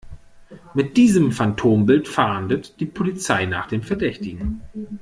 Mit 0.73 0.97
diesem 0.97 1.31
Phantombild 1.31 2.07
fahndet 2.07 2.79
die 2.79 2.87
Polizei 2.87 3.45
nach 3.45 3.67
dem 3.67 3.83
Verdächtigen. 3.83 4.61